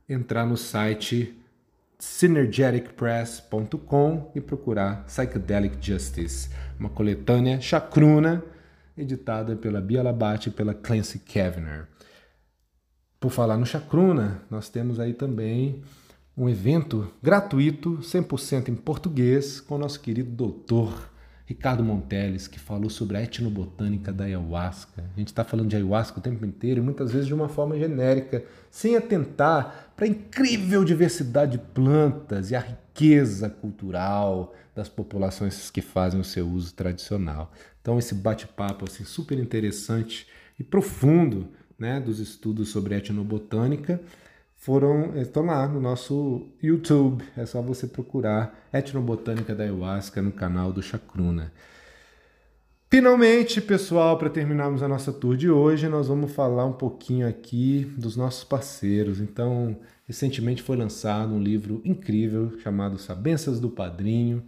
entrar 0.08 0.46
no 0.46 0.56
site 0.56 1.36
synergeticpress.com 1.98 4.30
e 4.32 4.40
procurar 4.40 5.04
Psychedelic 5.06 5.84
Justice, 5.84 6.50
uma 6.78 6.88
coletânea 6.88 7.60
chacruna 7.60 8.44
editada 8.96 9.56
pela 9.56 9.80
Bia 9.80 10.02
Labate 10.02 10.48
e 10.48 10.52
pela 10.52 10.74
Clancy 10.74 11.18
Kavanagh. 11.18 11.86
Por 13.20 13.30
falar 13.30 13.56
no 13.56 13.66
Chacruna, 13.66 14.42
nós 14.50 14.68
temos 14.68 15.00
aí 15.00 15.12
também 15.12 15.82
um 16.36 16.48
evento 16.48 17.10
gratuito, 17.22 17.98
100% 18.02 18.68
em 18.68 18.74
português, 18.74 19.60
com 19.60 19.76
o 19.76 19.78
nosso 19.78 20.00
querido 20.00 20.30
doutor 20.30 21.10
Ricardo 21.46 21.82
Monteles, 21.82 22.48
que 22.48 22.58
falou 22.58 22.90
sobre 22.90 23.16
a 23.16 23.22
etnobotânica 23.22 24.12
da 24.12 24.24
ayahuasca. 24.24 25.04
A 25.14 25.18
gente 25.18 25.28
está 25.28 25.44
falando 25.44 25.68
de 25.68 25.76
ayahuasca 25.76 26.18
o 26.18 26.22
tempo 26.22 26.44
inteiro 26.44 26.80
e 26.80 26.82
muitas 26.82 27.12
vezes 27.12 27.26
de 27.26 27.32
uma 27.32 27.48
forma 27.48 27.78
genérica, 27.78 28.44
sem 28.70 28.96
atentar 28.96 29.85
para 29.96 30.04
a 30.04 30.08
incrível 30.08 30.84
diversidade 30.84 31.52
de 31.52 31.58
plantas 31.58 32.50
e 32.50 32.54
a 32.54 32.60
riqueza 32.60 33.48
cultural 33.48 34.54
das 34.74 34.88
populações 34.88 35.70
que 35.70 35.80
fazem 35.80 36.20
o 36.20 36.24
seu 36.24 36.46
uso 36.46 36.74
tradicional. 36.74 37.50
Então, 37.80 37.98
esse 37.98 38.14
bate-papo 38.14 38.84
assim, 38.84 39.04
super 39.04 39.38
interessante 39.38 40.26
e 40.58 40.62
profundo 40.62 41.48
né, 41.78 41.98
dos 41.98 42.20
estudos 42.20 42.68
sobre 42.68 42.94
etnobotânica 42.94 44.00
foram 44.54 45.16
estão 45.16 45.44
lá 45.44 45.66
no 45.66 45.80
nosso 45.80 46.48
YouTube. 46.62 47.24
É 47.36 47.46
só 47.46 47.62
você 47.62 47.86
procurar 47.86 48.68
Etnobotânica 48.72 49.54
da 49.54 49.64
Ayahuasca 49.64 50.20
no 50.20 50.32
canal 50.32 50.72
do 50.72 50.82
Chacruna. 50.82 51.52
Finalmente, 52.88 53.60
pessoal, 53.60 54.16
para 54.16 54.30
terminarmos 54.30 54.80
a 54.80 54.86
nossa 54.86 55.12
tour 55.12 55.36
de 55.36 55.50
hoje, 55.50 55.88
nós 55.88 56.06
vamos 56.06 56.30
falar 56.30 56.64
um 56.64 56.72
pouquinho 56.72 57.26
aqui 57.26 57.84
dos 57.98 58.16
nossos 58.16 58.44
parceiros. 58.44 59.20
Então, 59.20 59.76
recentemente 60.06 60.62
foi 60.62 60.76
lançado 60.76 61.34
um 61.34 61.42
livro 61.42 61.82
incrível 61.84 62.56
chamado 62.60 62.96
Sabenças 62.96 63.58
do 63.58 63.68
Padrinho, 63.68 64.40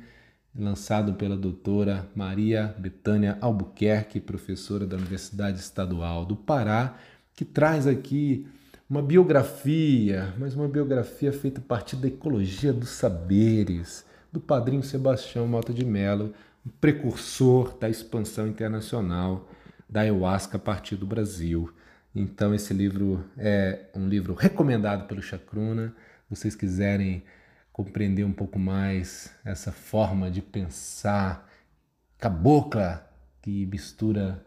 lançado 0.56 1.14
pela 1.14 1.36
doutora 1.36 2.08
Maria 2.14 2.76
Betânia 2.78 3.36
Albuquerque, 3.40 4.20
professora 4.20 4.86
da 4.86 4.96
Universidade 4.96 5.58
Estadual 5.58 6.24
do 6.24 6.36
Pará, 6.36 6.96
que 7.34 7.44
traz 7.44 7.88
aqui 7.88 8.46
uma 8.88 9.02
biografia, 9.02 10.32
mas 10.38 10.54
uma 10.54 10.68
biografia 10.68 11.32
feita 11.32 11.60
a 11.60 11.64
partir 11.64 11.96
da 11.96 12.06
ecologia 12.06 12.72
dos 12.72 12.90
saberes, 12.90 14.06
do 14.32 14.38
padrinho 14.38 14.82
Sebastião 14.84 15.46
Mota 15.46 15.72
de 15.72 15.84
Mello, 15.84 16.32
precursor 16.68 17.76
da 17.78 17.88
expansão 17.88 18.46
internacional 18.46 19.48
da 19.88 20.00
ayahuasca 20.00 20.56
a 20.56 20.60
partir 20.60 20.96
do 20.96 21.06
Brasil. 21.06 21.72
Então 22.14 22.54
esse 22.54 22.74
livro 22.74 23.24
é 23.36 23.86
um 23.94 24.08
livro 24.08 24.34
recomendado 24.34 25.06
pelo 25.06 25.22
Chacruna. 25.22 25.94
Vocês 26.28 26.54
quiserem 26.54 27.22
compreender 27.72 28.24
um 28.24 28.32
pouco 28.32 28.58
mais 28.58 29.32
essa 29.44 29.72
forma 29.72 30.30
de 30.30 30.42
pensar 30.42 31.48
cabocla 32.18 33.08
que 33.40 33.66
mistura 33.66 34.44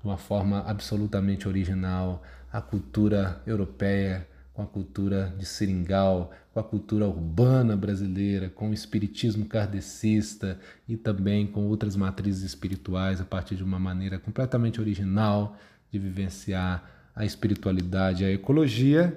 de 0.00 0.08
uma 0.08 0.16
forma 0.16 0.60
absolutamente 0.66 1.46
original 1.46 2.22
a 2.50 2.60
cultura 2.60 3.42
europeia 3.46 4.26
com 4.52 4.62
a 4.62 4.66
cultura 4.66 5.32
de 5.38 5.46
seringal, 5.46 6.32
com 6.52 6.60
a 6.60 6.64
cultura 6.64 7.06
urbana 7.06 7.76
brasileira, 7.76 8.48
com 8.48 8.70
o 8.70 8.74
espiritismo 8.74 9.44
kardecista 9.46 10.58
e 10.88 10.96
também 10.96 11.46
com 11.46 11.66
outras 11.68 11.94
matrizes 11.94 12.42
espirituais 12.42 13.20
a 13.20 13.24
partir 13.24 13.54
de 13.54 13.62
uma 13.62 13.78
maneira 13.78 14.18
completamente 14.18 14.80
original 14.80 15.56
de 15.90 15.98
vivenciar 15.98 16.90
a 17.14 17.24
espiritualidade 17.24 18.24
e 18.24 18.26
a 18.26 18.32
ecologia, 18.32 19.16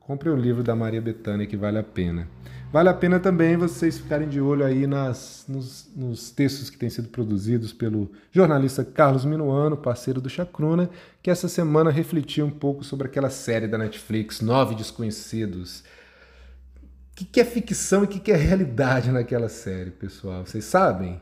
compre 0.00 0.28
o 0.28 0.36
livro 0.36 0.62
da 0.62 0.74
Maria 0.74 1.00
Bethânia 1.00 1.46
que 1.46 1.56
vale 1.56 1.78
a 1.78 1.82
pena. 1.82 2.28
Vale 2.72 2.88
a 2.88 2.94
pena 2.94 3.20
também 3.20 3.54
vocês 3.54 3.98
ficarem 3.98 4.26
de 4.26 4.40
olho 4.40 4.64
aí 4.64 4.86
nas, 4.86 5.44
nos, 5.46 5.90
nos, 5.94 6.30
textos 6.30 6.70
que 6.70 6.78
têm 6.78 6.88
sido 6.88 7.08
produzidos 7.08 7.70
pelo 7.70 8.10
jornalista 8.30 8.82
Carlos 8.82 9.26
Minuano, 9.26 9.76
parceiro 9.76 10.22
do 10.22 10.30
Chacruna, 10.30 10.88
que 11.22 11.30
essa 11.30 11.48
semana 11.48 11.90
refletiu 11.90 12.46
um 12.46 12.50
pouco 12.50 12.82
sobre 12.82 13.06
aquela 13.06 13.28
série 13.28 13.68
da 13.68 13.76
Netflix, 13.76 14.40
Nove 14.40 14.74
Desconhecidos. 14.74 15.84
O 17.12 17.14
que, 17.14 17.24
que 17.26 17.40
é 17.40 17.44
ficção 17.44 18.02
e 18.02 18.04
o 18.06 18.08
que, 18.08 18.18
que 18.18 18.32
é 18.32 18.36
realidade 18.36 19.12
naquela 19.12 19.48
série, 19.48 19.90
pessoal? 19.90 20.46
Vocês 20.46 20.64
sabem? 20.64 21.20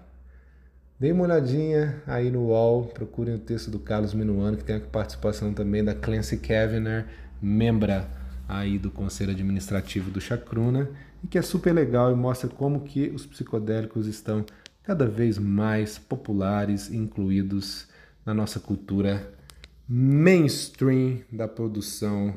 Dê 1.01 1.11
uma 1.11 1.25
olhadinha 1.25 2.01
aí 2.07 2.31
no 2.31 2.47
UOL, 2.47 2.87
procurem 2.87 3.35
o 3.35 3.39
texto 3.39 3.71
do 3.71 3.79
Carlos 3.81 4.15
Minuano, 4.15 4.57
que 4.57 4.63
tem 4.63 4.77
a 4.77 4.81
participação 4.81 5.53
também 5.53 5.83
da 5.83 5.93
Clancy 5.95 6.37
Kavanagh, 6.37 7.07
membra 7.43 8.09
aí 8.49 8.79
do 8.79 8.91
Conselho 8.91 9.33
Administrativo 9.33 10.11
do 10.11 10.21
Chacruna 10.21 10.91
e 11.25 11.27
que 11.27 11.39
é 11.39 11.43
super 11.43 11.73
legal 11.73 12.13
e 12.13 12.15
mostra 12.15 12.49
como 12.49 12.81
que 12.83 13.09
os 13.09 13.27
psicodélicos 13.27 14.07
estão 14.07 14.45
cada 14.85 15.07
vez 15.07 15.39
mais 15.39 15.99
populares 15.99 16.89
e 16.89 16.97
incluídos 16.97 17.89
na 18.25 18.33
nossa 18.33 18.61
cultura 18.61 19.33
mainstream 19.89 21.19
da 21.33 21.49
produção 21.49 22.37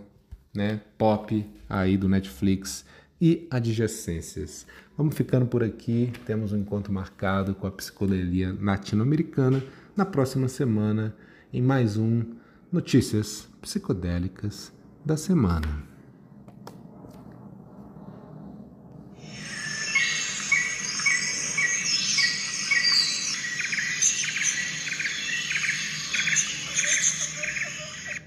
né, 0.55 0.81
pop 0.97 1.45
aí 1.69 1.97
do 1.97 2.09
Netflix 2.09 2.85
e 3.23 3.47
adjacências. 3.49 4.67
Vamos 4.97 5.15
ficando 5.15 5.45
por 5.45 5.63
aqui. 5.63 6.11
Temos 6.25 6.51
um 6.51 6.57
encontro 6.57 6.91
marcado 6.91 7.55
com 7.55 7.65
a 7.65 7.71
psicologia 7.71 8.53
latino-americana 8.59 9.63
na 9.95 10.03
próxima 10.03 10.49
semana 10.49 11.15
em 11.53 11.61
mais 11.61 11.95
um 11.95 12.21
Notícias 12.69 13.47
Psicodélicas 13.61 14.73
da 15.05 15.15
Semana. 15.15 15.92